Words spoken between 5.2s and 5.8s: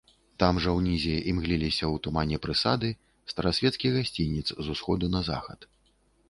захад.